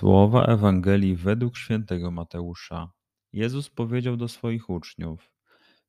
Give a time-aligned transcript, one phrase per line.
[0.00, 2.92] Słowa Ewangelii według świętego Mateusza.
[3.32, 5.32] Jezus powiedział do swoich uczniów: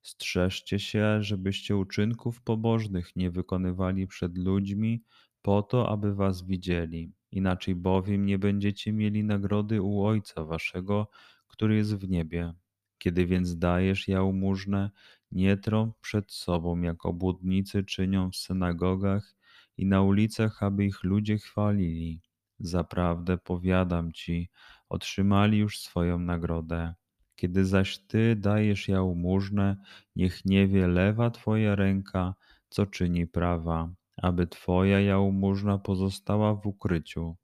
[0.01, 5.03] Strzeżcie się, żebyście uczynków pobożnych nie wykonywali przed ludźmi,
[5.41, 7.11] po to, aby was widzieli.
[7.31, 11.07] Inaczej bowiem nie będziecie mieli nagrody u Ojca Waszego,
[11.47, 12.53] który jest w niebie.
[12.97, 14.91] Kiedy więc dajesz jałmużnę,
[15.31, 19.35] nie trąb przed sobą, jak obłudnicy czynią w synagogach
[19.77, 22.21] i na ulicach, aby ich ludzie chwalili
[22.63, 24.49] Zaprawdę powiadam ci,
[24.89, 26.93] otrzymali już swoją nagrodę.
[27.35, 29.77] Kiedy zaś ty dajesz jałmużnę,
[30.15, 32.35] niech nie wie lewa twoja ręka,
[32.69, 37.35] co czyni prawa, aby twoja jałmużna pozostała w ukryciu,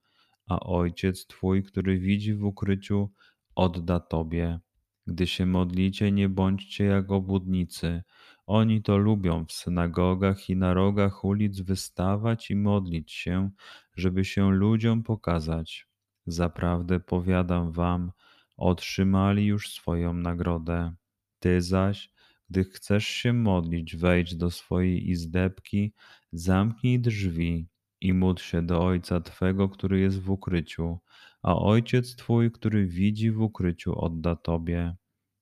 [0.48, 3.12] a ojciec twój, który widzi w ukryciu,
[3.56, 4.60] odda tobie.
[5.08, 8.04] Gdy się modlicie, nie bądźcie jak obłudnicy.
[8.48, 13.50] Oni to lubią w synagogach i na rogach ulic wystawać i modlić się,
[13.96, 15.88] żeby się ludziom pokazać.
[16.26, 18.12] Zaprawdę powiadam wam,
[18.58, 20.96] otrzymali już swoją nagrodę.
[21.40, 22.12] Ty zaś,
[22.50, 25.94] gdy chcesz się modlić, wejdź do swojej izdebki,
[26.32, 27.68] zamknij drzwi
[28.02, 31.00] i módl się do Ojca Twego, który jest w ukryciu,
[31.42, 34.96] a Ojciec Twój, który widzi w ukryciu, odda Tobie.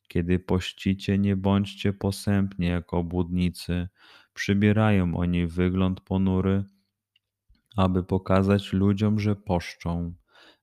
[0.08, 3.88] Kiedy pościcie, nie bądźcie posępni jak obłudnicy,
[4.34, 6.64] przybierają oni wygląd ponury,
[7.76, 10.14] aby pokazać ludziom, że poszczą.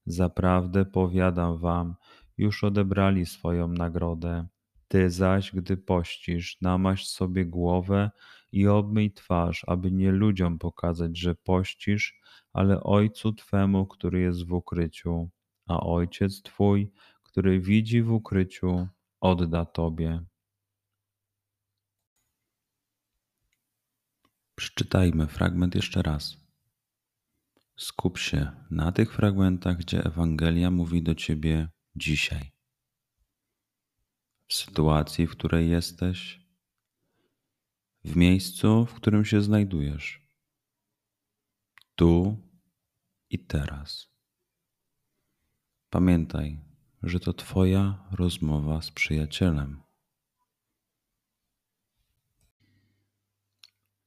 [0.06, 1.94] Zaprawdę powiadam wam,
[2.38, 4.47] już odebrali swoją nagrodę.
[4.88, 8.10] Ty zaś, gdy pościsz, namaść sobie głowę
[8.53, 12.20] i obmyj twarz, aby nie ludziom pokazać, że pościsz,
[12.53, 15.30] ale Ojcu Twemu, który jest w ukryciu.
[15.66, 16.91] A Ojciec Twój,
[17.22, 18.88] który widzi w ukryciu,
[19.22, 20.25] odda Tobie.
[24.55, 26.37] Przeczytajmy fragment jeszcze raz.
[27.77, 32.53] Skup się na tych fragmentach, gdzie Ewangelia mówi do Ciebie dzisiaj.
[34.49, 36.47] W sytuacji, w której jesteś,
[38.04, 40.27] w miejscu, w którym się znajdujesz,
[41.94, 42.37] tu
[43.31, 44.09] i teraz.
[45.91, 46.72] Pamiętaj,
[47.03, 49.83] że to Twoja rozmowa z przyjacielem.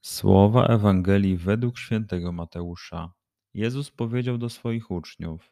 [0.01, 3.13] Słowa Ewangelii według świętego Mateusza.
[3.53, 5.51] Jezus powiedział do swoich uczniów: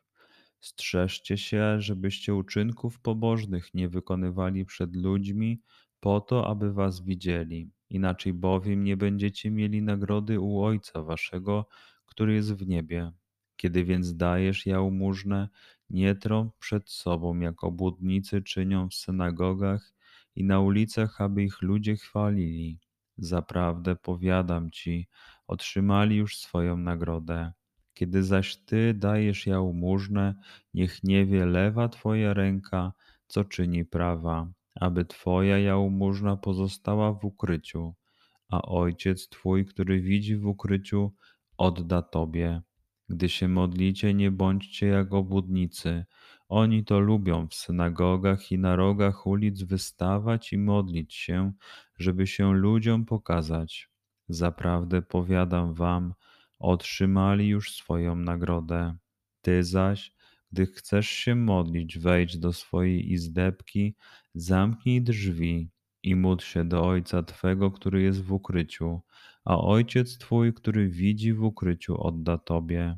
[0.59, 5.62] Strzeżcie się, żebyście uczynków pobożnych nie wykonywali przed ludźmi,
[6.00, 7.72] po to, aby was widzieli.
[7.90, 11.68] Inaczej bowiem nie będziecie mieli nagrody u Ojca Waszego,
[12.06, 13.12] który jest w niebie.
[13.55, 15.50] Kiedy więc dajesz jałmużnę,
[15.89, 19.94] nie trąb przed sobą, jak obłudnicy czynią w synagogach
[20.35, 22.79] i na ulicach, aby ich ludzie chwalili.
[23.17, 25.07] Zaprawdę powiadam ci,
[25.47, 27.51] otrzymali już swoją nagrodę.
[27.94, 30.35] Kiedy zaś ty dajesz jałmużnę,
[30.73, 32.94] niech nie wie lewa twoja ręka,
[33.27, 37.95] co czyni prawa, aby twoja jałmużna pozostała w ukryciu,
[38.50, 41.13] a ojciec twój, który widzi w ukryciu,
[41.57, 42.61] odda tobie.
[43.13, 46.06] Gdy się modlicie, nie bądźcie jak obłudnicy.
[46.50, 51.54] Oni to lubią w synagogach i na rogach ulic wystawać i modlić się,
[52.00, 53.89] żeby się ludziom pokazać.
[54.30, 56.13] Zaprawdę powiadam wam,
[56.60, 58.98] otrzymali już swoją nagrodę.
[59.42, 60.13] Ty zaś,
[60.51, 63.95] Gdy chcesz się modlić, wejdź do swojej izdebki,
[64.33, 65.69] zamknij drzwi
[66.04, 69.01] i módl się do Ojca Twego, który jest w ukryciu,
[69.45, 72.98] a Ojciec Twój, który widzi w ukryciu, odda Tobie.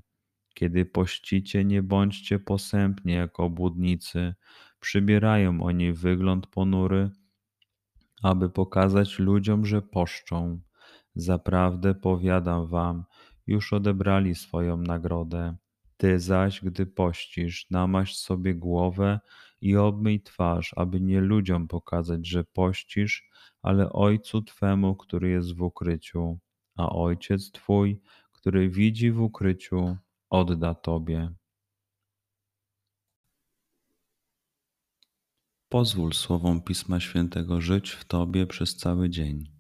[0.56, 4.36] Kiedy pościcie, nie bądźcie posępni jako obłudnicy,
[4.80, 7.10] przybierają oni wygląd ponury,
[8.24, 10.60] aby pokazać ludziom, że poszczą.
[11.16, 13.04] Zaprawdę powiadam wam,
[13.48, 15.56] już odebrali swoją nagrodę.
[15.98, 19.20] Ty zaś, gdy pościsz, namaść sobie głowę
[19.62, 23.30] i obmyj twarz, aby nie ludziom pokazać, że pościsz,
[23.62, 26.40] ale Ojcu Twemu, który jest w ukryciu.
[26.78, 29.98] A Ojciec Twój, który widzi w ukryciu,
[30.30, 31.36] odda Tobie.
[35.70, 39.56] Pozwól słowom Pisma Świętego żyć w Tobie przez cały dzień.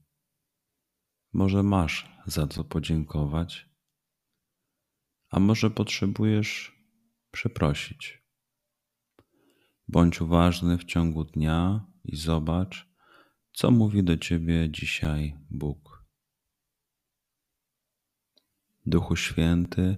[1.34, 3.70] Może masz za co podziękować,
[5.30, 6.76] a może potrzebujesz
[7.32, 8.26] przeprosić.
[9.88, 12.90] Bądź uważny w ciągu dnia i zobacz,
[13.54, 16.06] co mówi do Ciebie dzisiaj Bóg.
[18.86, 19.98] Duchu Święty,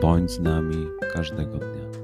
[0.00, 1.97] Bądź z nami każdego dnia.